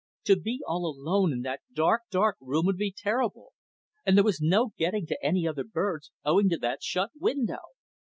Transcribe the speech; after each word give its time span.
To 0.23 0.35
be 0.35 0.61
all 0.65 0.87
alone 0.87 1.31
in 1.31 1.41
that 1.43 1.61
dark, 1.71 2.01
dark 2.09 2.35
room 2.41 2.65
would 2.65 2.77
be 2.77 2.91
terrible; 2.91 3.53
and 4.03 4.17
there 4.17 4.23
was 4.23 4.41
no 4.41 4.71
getting 4.75 5.05
to 5.05 5.23
any 5.23 5.47
other 5.47 5.63
birds 5.63 6.09
owing 6.25 6.49
to 6.49 6.57
that 6.57 6.81
shut 6.81 7.11
window. 7.19 7.61